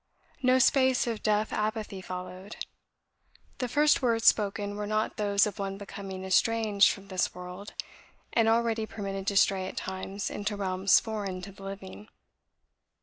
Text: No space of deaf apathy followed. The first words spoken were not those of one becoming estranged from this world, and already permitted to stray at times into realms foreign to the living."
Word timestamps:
No 0.41 0.57
space 0.57 1.05
of 1.05 1.21
deaf 1.21 1.53
apathy 1.53 2.01
followed. 2.01 2.55
The 3.59 3.67
first 3.67 4.01
words 4.01 4.25
spoken 4.25 4.75
were 4.75 4.87
not 4.87 5.17
those 5.17 5.45
of 5.45 5.59
one 5.59 5.77
becoming 5.77 6.23
estranged 6.25 6.89
from 6.89 7.09
this 7.09 7.35
world, 7.35 7.75
and 8.33 8.49
already 8.49 8.87
permitted 8.87 9.27
to 9.27 9.37
stray 9.37 9.67
at 9.67 9.77
times 9.77 10.31
into 10.31 10.55
realms 10.55 10.99
foreign 10.99 11.43
to 11.43 11.51
the 11.51 11.61
living." 11.65 12.07